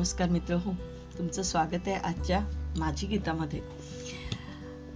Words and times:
नमस्कार 0.00 0.28
मित्र 0.28 0.54
हो 0.54 0.72
तुमचं 1.18 1.42
स्वागत 1.42 1.88
आहे 1.88 1.94
आजच्या 1.94 2.40
माझी 2.78 3.06
गीतामध्ये. 3.06 3.60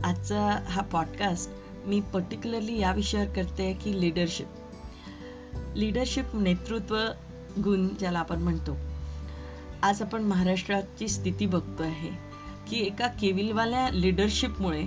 आजचा 0.05 0.65
हा 0.69 0.83
पॉडकास्ट 0.83 1.51
मी 1.87 2.01
पर्टिक्युलरली 2.01 2.79
या 2.81 2.93
विषयावर 2.93 3.27
करते 3.27 3.73
की 3.73 4.01
लिडरशिप 4.01 4.47
लिडरशिप 5.77 6.25
नेतृत्व 6.35 6.97
गुण 7.65 7.89
ज्याला 7.89 8.19
आपण 8.19 8.39
म्हणतो. 8.39 8.77
आज 9.83 10.03
आपण 10.03 10.23
महाराष्ट्राची 10.23 11.09
स्थिती 11.09 11.47
बघतो 11.47 11.83
आहे 11.83 12.11
की 12.69 12.81
एका 12.81 13.07
केविलवाल्या 13.07 13.89
लिडरशिपमुळे 13.91 14.87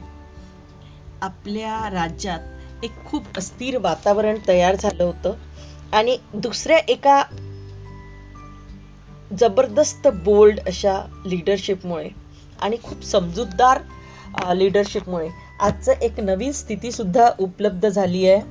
आपल्या 1.21 1.89
राज्यात 1.89 2.39
एक 2.83 3.05
खूप 3.05 3.23
अस्थिर 3.37 3.77
वातावरण 3.77 4.37
तयार 4.47 4.75
झालं 4.75 5.03
होतं 5.03 5.33
आणि 5.93 6.17
दुसऱ्या 6.33 6.77
एका 6.77 7.23
जबरदस्त 9.35 10.07
बोल्ड 10.07 10.59
अशा 10.59 11.23
लिडरशिपमुळे 11.25 12.09
आणि 12.61 12.77
खूप 12.83 13.03
समजूतदार 13.03 13.81
लिडरशिपमुळे 14.53 15.29
आजचं 15.59 15.91
एक 15.91 16.19
नवीन 16.19 16.51
स्थितीसुद्धा 16.51 17.29
उपलब्ध 17.39 17.89
झाली 17.89 18.29
आहे 18.29 18.41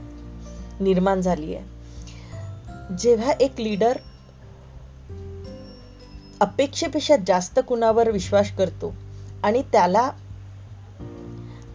निर्माण 0.80 1.20
झाली 1.20 1.54
आहे. 1.54 2.96
जेव्हा 2.96 3.32
एक 3.40 3.60
लीडर 3.60 3.98
अपेक्षेपेक्षा 6.40 7.16
जास्त 7.27 7.60
कुणावर 7.68 8.10
विश्वास 8.10 8.52
करतो 8.56 8.94
आणि 9.42 9.62
त्याला 9.72 10.10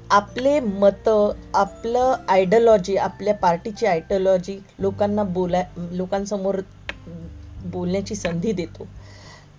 आपले 0.10 0.60
मत 0.60 1.10
आपलं 1.54 2.16
आयडियोलॉजी 2.30 2.98
आपल्या 2.98 3.34
पार्टीची 3.34 3.86
आयडियोलॉजी 3.86 4.60
लोकांना 4.80 5.24
बोलाय 5.24 5.66
लोकांसमोर 5.78 6.60
बोलण्याची 7.66 8.16
संधी 8.16 8.52
देतो. 8.52 8.88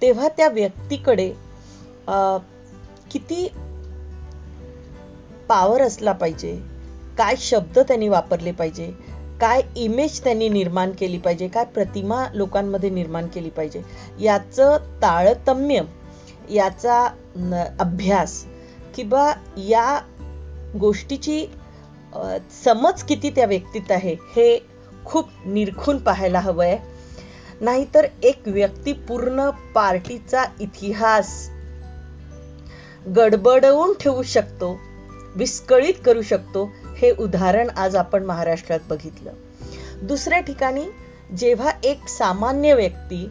तेव्हा 0.03 0.29
त्या 0.29 0.49
व्यक्तीकडे 0.49 1.33
किती 3.11 3.49
पावर 5.49 5.83
असला 5.83 6.13
पाहिजे 6.13 6.61
काय 7.19 7.35
शब्द 7.39 7.79
त्यांनी 7.79 8.09
वापरले 8.09 8.53
पाहिजे 8.53 8.91
काय 9.41 9.63
इमेज 9.77 10.25
त्यांनी 10.25 10.49
निर्माण 10.49 10.91
केली 10.99 11.19
पाहिजे 11.19 11.49
काय 11.49 11.65
प्रतिमा 11.65 12.27
लोकांमध्ये 12.35 12.91
निर्माण 12.91 13.27
केली 13.27 13.51
पाहिजे 13.51 13.83
याचं 14.21 14.77
ताळतम्य 15.03 15.81
याचा 16.51 17.05
अभ्यास 17.79 18.45
किंवा 18.95 19.33
या 19.57 20.01
गोष्टीची 20.81 21.47
समज 22.65 23.03
किती 23.03 23.31
त्या 23.31 23.47
व्यक्तीत 23.47 23.91
आहे 23.91 24.17
हे 24.37 24.67
खूप 25.05 25.29
निरखून 25.47 25.99
पाहायला 25.99 26.41
हवं 26.41 26.65
आहे 26.65 26.92
नाहीतर 27.63 28.07
एक 28.23 28.43
व्यक्ती 28.47 28.93
पूर्ण 28.93 29.51
पार्टीचा 29.75 30.45
इतिहास 30.61 31.51
गडबडवून 33.17 33.93
ठेवू 34.01 34.23
शकतो 34.23 34.81
विस्कळीत 35.37 35.95
करू 36.05 36.23
शकतो 36.23 36.65
हे 36.99 37.11
उदाहरण 37.11 37.69
आज 37.77 37.97
आपण 37.97 38.25
महाराष्ट्रात 38.25 38.81
बघितलं. 38.91 39.31
दुसऱ्या 40.03 40.41
ठिकाणी 40.41 40.85
जेव्हा 41.37 41.71
एक 41.85 42.09
सामान्य 42.09 42.75
व्यक्ती 42.75 43.27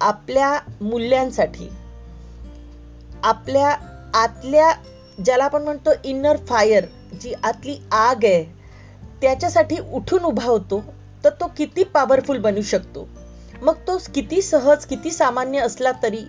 आपल्या 0.00 0.58
मूल्यांसाठी 0.80 1.68
आपल्या 3.22 3.70
आतल्या 4.14 4.72
ज्याला 5.24 5.44
आपण 5.44 5.62
म्हणतो 5.62 5.90
इनर 6.04 6.36
फायर 6.36 6.84
जी 7.20 7.32
आतली 7.44 7.76
आग 7.92 8.24
आहे 8.24 8.44
त्याच्यासाठी 9.20 9.76
उठून 9.92 10.24
उभा 10.24 10.46
होतो 10.46 10.82
तर 11.24 11.30
तो 11.30 11.46
किती 11.56 11.84
पॉवरफुल 11.84 12.38
बनू 12.38 12.62
शकतो? 12.62 13.08
मग 13.62 13.74
तो 13.86 13.98
किती 14.14 14.42
सहज 14.42 14.84
किती 14.84 15.10
सामान्य 15.10 15.58
असला 15.58 15.92
तरी 16.02 16.24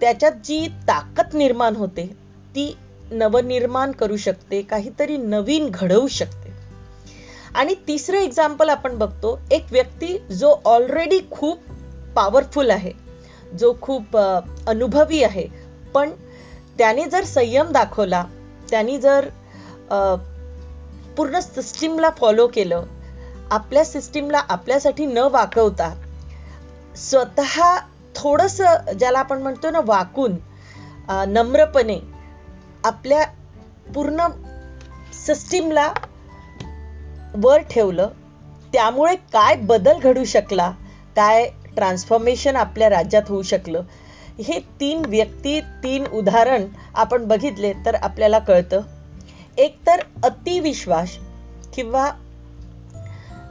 त्याच्यात 0.00 0.32
जी 0.44 0.66
ताकद 0.88 1.34
निर्माण 1.34 1.76
होते 1.76 2.06
ती 2.54 2.76
नवनिर्माण 3.10 3.92
करू 3.92 4.16
शकते 4.16 4.62
काहीतरी 4.62 5.16
नवीन 5.16 5.70
घडवू 5.70 6.08
शकते. 6.08 6.50
आणि 7.54 7.74
तिसरं 7.88 8.16
एक्झाम्पल 8.16 8.68
आपण 8.68 8.98
बघतो 8.98 9.38
एक 9.50 9.64
व्यक्ती 9.72 10.18
जो 10.18 10.54
ऑलरेडी 10.64 11.20
खूप 11.30 11.58
पॉवरफुल 12.14 12.70
आहे 12.70 12.92
जो 13.58 13.74
खूप 13.82 14.16
अनुभवी 14.16 15.22
आहे 15.22 15.46
पण 15.94 16.10
त्याने 16.78 17.04
जर 17.04 17.24
संयम 17.24 17.72
दाखवला 17.72 18.24
त्यांनी 18.70 18.98
जर 18.98 19.28
पूर्ण 21.16 21.40
सिस्टीमला 21.40 22.10
फॉलो 22.18 22.46
केलं 22.46 22.84
आपल्या 23.50 23.84
सिस्टीमला 23.84 24.38
आपल्यासाठी 24.38 25.06
न 25.06 25.18
वाकवता 25.18 25.94
स्वतः 27.00 27.78
थोडस 28.16 28.60
ज्याला 28.98 29.18
आपण 29.18 29.42
म्हणतो 29.42 29.70
ना 29.70 29.80
वाकून 29.84 30.36
नम्रपणे 31.28 31.98
आपल्या 32.84 33.24
पूर्ण 33.94 34.26
सिस्टीमला 35.26 35.92
वर 37.34 37.60
ठेवलं 37.60 38.08
त्यामुळे 38.72 39.14
काय 39.32 39.56
बदल 39.56 39.98
घडू 39.98 40.24
शकला 40.24 40.70
काय 41.16 41.48
ट्रान्सफॉर्मेशन 41.76 42.56
आपल्या 42.56 42.90
राज्यात 42.90 43.22
होऊ 43.28 43.42
शकलं 43.42 43.82
हे 44.38 44.58
तीन 44.80 45.02
व्यक्ती 45.08 45.60
तीन 45.60 46.06
उदाहरण 46.06 46.64
आपण 46.94 47.24
बघितले 47.24 47.72
तर 47.86 47.94
आपल्याला 47.94 48.38
कळतं. 48.38 48.80
एक 49.58 49.78
तर 49.86 50.00
अतिविश्वास 50.24 51.10
किंवा 51.74 52.10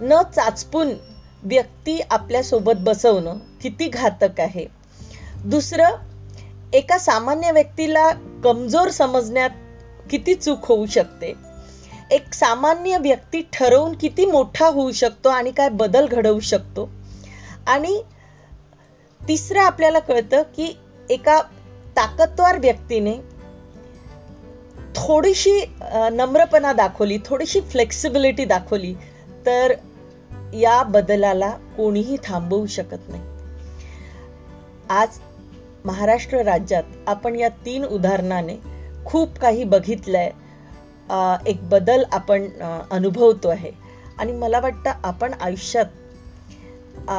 न 0.02 0.22
चाचपून 0.36 0.94
व्यक्ती 1.44 2.00
आपल्यासोबत 2.10 2.80
बसवणं 2.80 3.38
किती 3.62 3.88
घातक 3.88 4.40
आहे. 4.40 4.66
दुसरं 5.46 5.96
एका 6.74 6.98
सामान्य 6.98 7.52
व्यक्तीला 7.52 8.12
कमजोर 8.44 8.90
समजण्यात 8.90 9.50
किती 10.10 10.36
चूक 10.36 10.66
होऊ 10.66 10.86
शकते. 10.86 11.34
एक 12.12 12.34
सामान्य 12.34 12.98
व्यक्ती 12.98 13.42
ठरवून 13.54 13.96
किती 13.96 14.26
मोठा 14.26 14.68
होऊ 14.68 14.92
शकतो 14.92 15.30
आणि 15.30 15.52
काय 15.52 15.70
बदल 15.70 16.08
घडवू 16.08 16.40
शकतो. 16.40 16.90
आणि 17.68 18.02
तिसरं 19.22 19.60
आपल्याला 19.60 20.00
कळतं 20.00 20.42
की 20.56 20.76
एका 21.10 21.42
ताकदवार 21.98 22.58
व्यक्तीने 22.58 23.18
थोडीशी 24.96 25.60
नम्रपणा 26.12 26.74
दाखवली 26.74 27.18
थोडीशी 27.26 27.62
फ्लेक्सिबिलिटी 27.62 28.46
दाखवली 28.46 28.94
तर 29.46 29.74
या 30.54 30.82
बदलाला 30.84 31.50
कोणीही 31.78 32.18
थांबवू 32.24 32.66
शकत 32.68 33.10
नाही. 33.10 33.24
आज 34.90 35.20
महाराष्ट्र 35.86 36.42
राज्यात 36.44 36.84
आपण 37.08 37.36
या 37.36 37.50
तीन 37.66 37.86
उदाहरणाने 37.86 38.58
खूप 39.06 39.38
काही 39.40 39.64
बघितलंय. 39.64 40.30
एक 41.48 41.68
बदल 41.70 42.04
आपण 42.12 42.48
अनुभवतो 42.92 43.50
आहे. 43.50 43.72
आणि 44.18 44.32
मला 44.34 44.60
वाटतं 44.60 44.92
आपण 45.04 45.34
आयुष्यात 45.42 47.10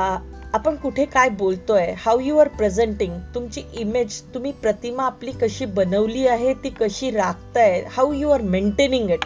आपण 0.54 0.76
कुठे 0.76 1.04
काय 1.04 1.28
बोलतोय 1.28 1.92
हाऊ 1.98 2.20
यू 2.20 2.36
आर 2.38 2.48
प्रेझेंटिंग 2.48 3.12
तुमची 3.34 3.62
इमेज 3.72 4.20
तुम्ही 4.34 4.52
प्रतिमा 4.52 5.04
आपली 5.04 5.32
कशी 5.32 5.64
बनवली 5.66 6.26
आहे 6.26 6.54
ती 6.54 6.70
कशी 6.70 7.10
राखताय 7.10 7.82
how 7.90 8.12
you 8.12 8.30
are 8.30 8.40
maintaining 8.42 9.10
it 9.10 9.24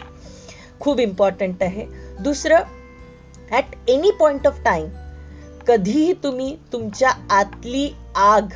खूप 0.79 0.99
इम्पॉर्टंट 0.99 1.63
आहे. 1.63 1.85
दुसरं 2.19 2.59
at 3.51 3.75
any 3.87 4.11
point 4.11 4.47
of 4.47 4.59
time 4.65 4.87
कधीही 5.67 6.13
तुम्ही 6.13 6.55
तुमच्या 6.73 7.09
आतली 7.31 7.89
आग 8.15 8.53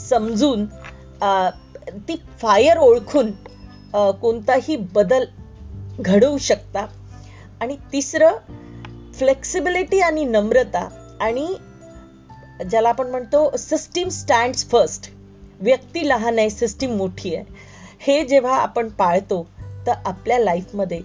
समजून 0.00 0.64
ती 2.08 2.16
फायर 2.40 2.78
ओळखून 2.78 3.30
कोणताही 4.20 4.76
बदल 4.94 5.24
घडवू 6.00 6.38
शकता. 6.38 6.86
आणि 7.60 7.76
तिसरं 7.92 8.36
फ्लेक्सिबिलिटी 9.14 10.00
आणि 10.00 10.24
नम्रता 10.24 10.88
आणि 11.20 11.46
ज्याला 12.70 12.88
आपण 12.88 13.10
म्हणतो 13.10 13.50
सिस्टीम 13.58 14.08
स्टँड्स 14.08 14.66
फर्स्ट 14.70 15.10
व्यक्ती 15.60 16.08
लहान 16.08 16.38
आहे 16.38 16.50
सिस्टीम 16.50 16.96
मोठी 16.96 17.34
आहे. 17.34 17.44
हे 18.00 18.24
जेव्हा 18.24 18.56
आपण 18.56 18.88
पाळतो 18.88 19.42
तर 19.86 19.92
आपल्या 20.06 20.38
लाईफमध्ये 20.38 21.00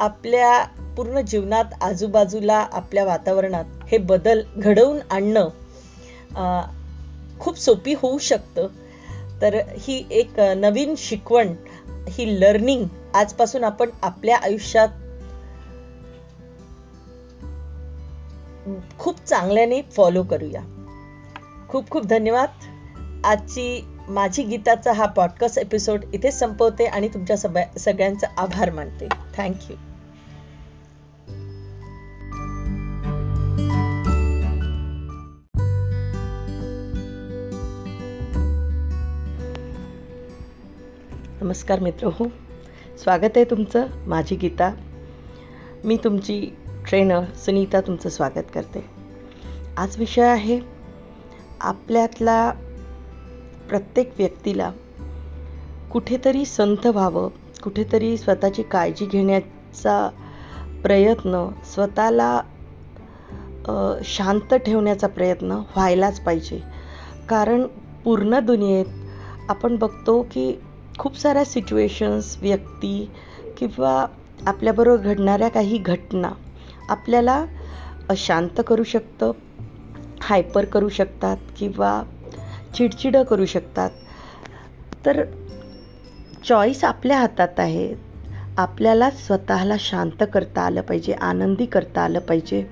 आपल्या 0.00 0.64
पूर्ण 0.96 1.20
जीवनात 1.20 1.64
आजूबाजूला 1.80 2.56
आपल्या 2.72 3.04
वातावरणात 3.04 3.64
हे 3.86 3.98
बदल 3.98 4.42
घडवून 4.56 4.98
आणणं 5.10 5.48
खूप 7.40 7.58
सोपी 7.58 7.94
होऊ 7.94 8.18
शकतं. 8.18 8.66
तर 9.42 9.54
ही 9.78 10.04
एक 10.10 10.40
नवीन 10.40 10.94
शिकवण 10.98 11.52
ही 12.08 12.40
लर्निंग 12.40 12.84
आजपासून 13.14 13.64
आपण 13.64 13.90
आपल्या 14.02 14.36
आयुष्यात 14.36 14.88
खूप 18.98 19.24
चांगल्याने 19.26 19.82
फॉलो 19.82 20.22
करूया. 20.22 20.62
खूप 21.68 21.90
खूप 21.90 22.06
धन्यवाद. 22.06 22.48
आजची 23.24 23.84
माझी 24.08 24.42
गीताचा 24.42 24.92
हा 24.92 25.06
पॉडकास्ट 25.06 25.58
एपिसोड 25.58 26.04
इथे 26.12 26.30
संपवते 26.30 26.86
आणि 26.86 27.08
तुमच्या 27.08 27.36
सगळ्यांचा 27.78 28.26
आभार 28.36 28.70
मानते. 28.70 29.08
थँक्यू 29.36 29.76
नमस्कार 41.42 41.80
मित्र 41.80 42.06
हो 42.06 42.24
स्वागत 42.98 43.36
आहे 43.36 43.44
तुमचं 43.44 43.86
माझी 44.06 44.36
गीता. 44.36 44.70
मी 45.84 45.96
तुमची 45.96 46.40
ट्रेनर 46.88 47.24
सुनीता 47.36 47.80
तुमचं 47.80 48.08
स्वागत 48.08 48.50
करते. 48.54 48.84
आज 49.76 49.98
विषय 49.98 50.22
आहे 50.22 50.60
आपल्यातला 51.60 52.50
प्रत्येक 53.68 54.12
व्यक्तीला 54.18 54.70
कुठेतरी 55.92 56.44
संत 56.44 56.86
व्हावं 56.86 57.28
कुठेतरी 57.62 58.16
स्वतःची 58.16 58.62
काळजी 58.62 59.06
घेण्याचा 59.06 60.10
प्रयत्न 60.82 61.48
स्वतःला 61.64 62.40
शांत 64.04 64.54
ठेवण्याचा 64.54 65.06
प्रयत्न 65.06 65.52
व्हायलाच 65.52 66.20
पाहिजे. 66.20 66.62
कारण 67.28 67.66
पूर्ण 68.04 68.38
दुनियेत 68.38 68.86
आपण 69.48 69.76
बघतो 69.76 70.22
की 70.22 70.60
खूप 70.98 71.14
साऱ्या 71.14 71.44
सिच्युएशन्स 71.44 72.36
व्यक्ती 72.42 73.10
किंवा 73.58 74.06
आपल्याबरोबर 74.46 75.02
घडणाऱ्या 75.04 75.48
काही 75.48 75.78
घटना 75.78 76.30
आपल्याला 76.88 77.44
अशांत 78.08 78.60
करू 78.66 78.84
शकतं 78.84 79.32
हायपर 80.20 80.64
करू 80.64 80.88
शकतात 80.88 81.36
किंवा 81.56 82.02
चिडचिडं 82.74 83.22
करू 83.22 83.44
शकतात. 83.44 83.90
तर 85.04 85.22
चॉईस 86.44 86.84
आपल्या 86.84 87.18
हातात 87.18 87.60
आहे. 87.60 87.94
आपल्याला 88.56 89.10
स्वतःला 89.10 89.74
शांत 89.78 90.24
करता 90.32 90.62
आलं 90.62 90.80
पाहिजे 90.80 91.12
आनंदी 91.12 91.66
करता 91.66 92.02
आलं 92.02 92.18
पाहिजे. 92.18 92.64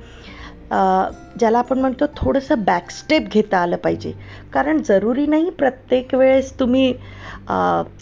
ज्याला 0.71 1.59
आपण 1.59 1.79
म्हणतो 1.79 2.05
थोडंसं 2.17 2.63
बॅकस्टेप 2.65 3.29
घेता 3.33 3.59
आलं 3.59 3.77
पाहिजे. 3.77 4.13
कारण 4.53 4.83
जरुरी 4.83 5.27
नाही 5.27 5.51
प्रत्येक 5.51 6.15
वेळेस 6.15 6.53
तुम्ही 6.61 6.93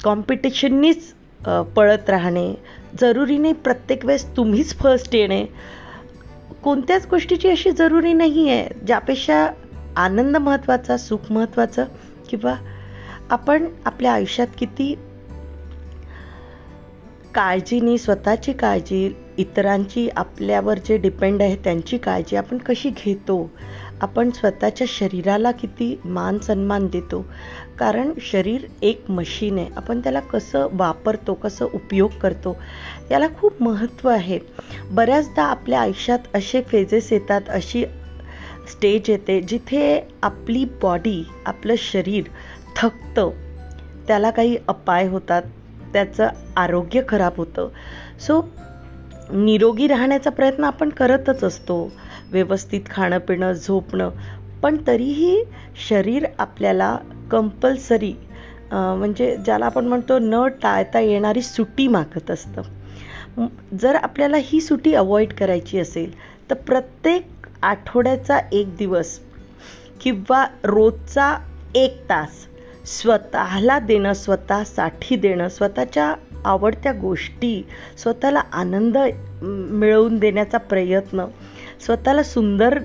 कॉम्पिटिशननीच 0.05 1.13
पळत 1.77 2.11
राहणे. 2.11 2.53
जरुरी 3.01 3.39
नाही 3.39 3.53
प्रत्येक 3.55 4.05
वेळेस 4.05 4.27
तुम्हीच 4.37 4.75
फर्स्ट 4.79 5.15
येणे. 5.15 5.45
कोणत्याच 6.63 7.07
गोष्टीची 7.07 7.49
अशी 7.49 7.71
जरुरी 7.71 8.13
नाही 8.13 8.49
आहे 8.51 8.69
ज्यापेक्षा 8.87 9.47
आनंद 9.97 10.37
महत्त्वाचा 10.37 10.97
सुख 10.97 11.31
महत्त्वाचं 11.31 11.85
किंवा 12.31 12.55
आपण 13.31 13.67
आपल्या 13.87 14.13
आयुष्यात 14.13 14.47
किती 14.59 14.95
काळजीनी 17.35 17.99
स्वतःची 17.99 18.53
काळजी 18.53 19.11
इतरांची 19.39 20.09
आपल्यावर 20.17 20.79
जे 20.79 20.97
डिपेंड 20.97 21.43
आहे 21.43 21.57
त्यांची 21.57 21.99
काळजी 21.99 22.37
आपण 22.37 22.59
कशी 22.59 22.91
घेतो? 22.91 23.51
आपण 24.01 24.31
स्वतःच्या 24.31 24.87
शरीराला 24.91 25.51
किती 25.51 26.01
मान 26.05 26.39
सन्मान 26.39 26.87
देतो? 26.87 27.27
कारण 27.79 28.13
शरीर 28.21 28.67
एक 28.83 29.11
मशीन 29.11 29.59
आहे. 29.59 29.67
आपण 29.77 30.01
त्याला 30.01 30.21
कसं 30.21 30.69
वापरतो 30.73 31.35
कसं 31.35 31.69
उपयोग 31.75 32.11
करतो 32.23 32.57
याला 33.11 33.27
खूप 33.41 33.63
महत्त्व 33.63 34.09
आहे. 34.09 34.39
बऱ्याचदा 34.91 35.43
आपल्या 35.43 35.81
आयुष्यात 35.81 36.19
असे 36.35 36.63
फेजेस 36.63 37.13
येतात 37.13 37.41
अशी 37.49 37.85
स्टेज 38.71 39.11
येते 39.11 39.41
जिथे 39.41 40.09
आपली 40.23 40.65
बॉडी 40.83 41.23
आपलं 41.47 41.75
शरीर 41.79 42.25
थकतं. 42.77 43.31
त्याला 44.07 44.31
काही 44.31 44.57
अपाय 44.69 45.09
होतात. 45.09 45.43
त्याचं 45.95 46.29
आरोग्य 46.57 47.01
खराब 47.09 47.33
होतं. 47.37 47.69
सो 48.21 48.41
निरोगी 49.33 49.87
राहण्याचा 49.89 50.31
प्रयत्न 50.31 50.65
आपण 50.65 50.89
करतच 50.89 51.45
असतो. 51.45 51.77
व्यवस्थित 52.33 52.81
खाणं 52.91 53.19
पिणं 53.19 53.53
झोपणं. 53.53 54.11
पण 54.63 54.77
तरीही 54.87 55.43
शरीर 55.89 56.27
आपल्याला 56.39 56.97
कंपल्सरी 57.31 58.13
म्हणजे 58.73 59.37
ज्याला 59.37 59.67
आपण 59.67 59.87
म्हणतो 59.87 60.19
न 60.19 60.47
टाळता 60.63 61.01
येणारी 61.01 61.43
सुटी 61.43 61.87
मागत 61.89 62.31
असतं. 62.31 62.63
जर 63.81 63.95
आपल्याला 63.95 64.37
ही 64.41 64.61
सुटी 64.61 64.95
अवॉइड 64.95 65.33
करायची 65.33 65.79
असेल 65.79 66.13
तर 66.51 66.55
प्रत्येक 66.57 67.47
आठवड्याचा 67.63 68.39
एक 68.53 68.77
दिवस 68.77 69.19
किंवा 70.01 70.45
रोजचा 70.65 71.35
एक 71.75 72.03
तास 72.11 72.47
स्वतःला 72.87 73.79
देणं 73.79 74.13
स्वतःसाठी 74.13 75.17
देणं 75.17 75.49
स्वतःच्या 75.49 76.15
आवडत्या 76.45 76.93
गोष्टी 76.93 77.67
स्वतःला 77.99 78.43
आनंद 78.53 78.99
मिळवून 79.43 80.19
देण्याचा 80.19 80.59
प्रयत्न 80.59 81.25
स्वतःला 81.81 82.23
सुंदर 82.23 82.79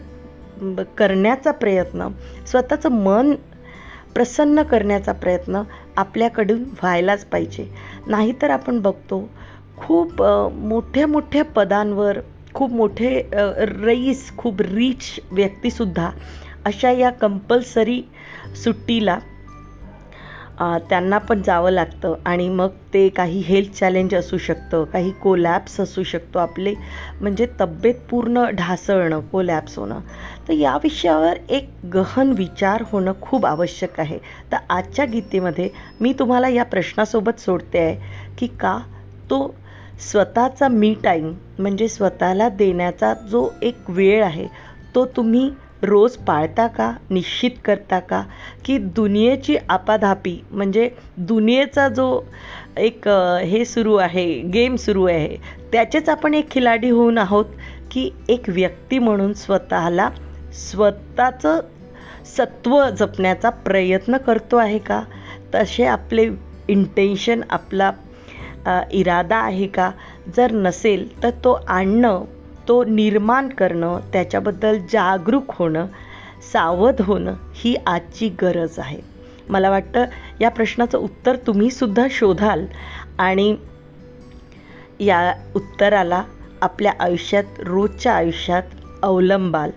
करण्याचा 0.98 1.51
प्रयत्न 1.51 2.07
स्वतःचं 2.48 2.90
मन 2.90 3.36
प्रसन्न 4.16 4.63
करण्याचा 4.63 5.12
प्रयत्न 5.12 5.62
आपल्याकडून 5.98 6.60
व्हायलाच 6.60 7.25
पाहिजे. 7.25 7.66
नाहीतर 8.07 8.50
आपण 8.50 8.80
बघतो 8.80 9.30
खूप 9.78 10.24
मोठ्या 10.54 11.07
मोठ्या 11.07 11.44
पदांवर 11.46 12.19
खूप 12.54 12.72
मोठे 12.72 13.30
रईस 13.84 14.31
खूप 14.38 14.62
रिच 14.62 15.19
व्यक्तीसुद्धा 15.31 16.10
अशा 16.66 16.92
या 16.92 17.10
कंपल्सरी 17.10 18.01
सुट्टीला 18.63 19.19
त्यांना 20.90 21.18
पण 21.20 21.42
जावं 21.42 21.72
लागतं. 21.72 22.14
आणि 22.26 22.48
मग 22.50 22.70
ते 22.94 23.08
काही 23.12 23.40
हेल्थ 23.46 23.72
चॅलेंज 23.74 24.16
असू 24.16 24.38
शकतं 24.38 24.84
काही 24.94 25.12
कोलॅप्स 25.22 25.80
असू 25.80 26.04
शकतो. 26.04 26.40
आपले 26.40 26.74
म्हणजे 27.22 27.48
तब्येत 27.60 27.96
पूर्ण 28.10 28.44
ढासळणं 28.54 29.20
कोलॅप्स 29.32 29.78
होणं. 29.80 30.00
तर 30.48 30.54
या 30.54 30.76
विषयावर 30.84 31.38
एक 31.50 31.70
गहन 31.94 32.32
विचार 32.38 32.84
होणं 32.92 33.14
खूप 33.22 33.46
आवश्यक 33.46 34.00
आहे. 34.00 34.18
तर 34.52 34.58
आजच्या 34.70 35.06
गीतेमध्ये 35.06 35.70
मी 36.00 36.14
तुम्हाला 36.20 36.50
या 36.50 36.64
प्रश्नासोबत 36.66 37.40
सोडते 37.40 37.80
आहे 37.80 37.96
की 38.38 38.48
का 38.60 38.78
तो 39.30 39.48
स्वतःचा 40.02 40.68
मी 40.68 40.94
टाईम 41.04 41.34
म्हणजे 41.60 41.88
स्वतःला 41.88 42.48
देण्याचा 42.50 43.14
जो 43.30 43.50
एक 43.62 43.90
वेळ 43.90 44.24
आहे 44.24 44.48
तो 44.96 45.06
तुम्ही 45.16 45.50
रोज 45.84 46.16
पाळता 46.18 46.68
का 46.68 46.92
निश्चित 47.10 47.52
करता 47.66 48.00
का 48.00 48.24
की 48.66 48.78
दुनियेची 48.78 49.56
आपाधापी 49.70 50.40
म्हणजे 50.52 50.90
दुनियेचा 51.18 51.88
जो 51.90 52.22
एक 52.78 53.08
हे 53.44 53.66
सुरू 53.66 53.96
आहे 53.96 54.26
गेम 54.54 54.76
सुरू 54.76 55.06
आहे 55.06 55.38
त्याचेच 55.72 56.10
आपण 56.10 56.34
एक 56.34 56.52
खिलाडी 56.52 56.90
होऊन 56.90 57.18
आहोत 57.18 57.46
की 57.92 58.10
एक 58.30 58.50
व्यक्ती 58.50 59.00
म्हणून 59.00 59.34
स्वतःला 59.34 60.10
स्वतःचं 60.53 61.60
सत्व 62.25 62.89
जपण्याचा 62.89 63.50
प्रयत्न 63.50 64.18
करतो 64.18 64.58
आहे 64.58 64.77
का? 64.77 65.01
तसे 65.56 65.86
आपले 65.86 66.27
इंटेन्शन 66.68 67.42
आपला 67.50 67.92
इरादा 68.92 69.38
आहे 69.38 69.68
का? 69.68 69.92
जर 70.38 70.51
नसेल 70.51 71.24
तर 71.24 71.30
तो 71.30 71.51
आणणं 71.68 72.24
तो 72.70 72.84
निर्माण 72.84 73.50
करणं 73.50 74.00
त्याच्याबद्दल 74.14 74.78
जागरूक 74.92 75.44
होणं 75.50 75.86
सावध 76.54 77.02
होणं 77.02 77.36
ही 77.56 77.76
आजची 77.88 78.30
गरज 78.42 78.80
आहे. 78.80 79.00
मला 79.50 79.70
वाटतं 79.70 80.06
या 80.42 80.50
प्रश्नाचं 80.50 80.98
उत्तर 80.98 81.36
तुम्हीसुद्धा 81.36 82.06
शोधाल 82.12 82.66
आणि 83.20 83.56
या 85.00 85.34
उत्तराला 85.56 86.24
आपल्या 86.62 86.94
आयुष्यात 87.00 87.60
रोजच्या 87.60 88.14
आयुष्यात 88.14 88.64
अवलंबाल 89.04 89.72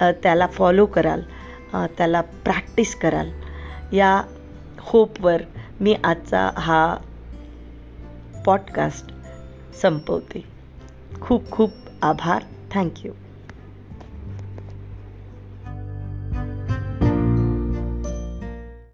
त्याला 0.00 0.46
फॉलो 0.46 0.86
कराल 0.86 1.20
त्याला 1.72 2.20
प्रॅक्टिस 2.20 2.94
कराल. 2.94 3.30
या 3.92 4.22
होपवर 4.80 5.42
मी 5.80 5.96
आजचा 6.04 6.50
हा 6.56 6.96
पॉडकास्ट 8.46 9.12
संपवते. 9.82 10.44
खूप 11.20 11.50
खूप 11.50 11.70
आभार 12.02 12.46
थँक्यू 12.76 13.12